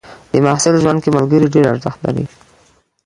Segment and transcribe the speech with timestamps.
[0.31, 2.25] د محصل ژوند کې ملګري ډېر ارزښت لري.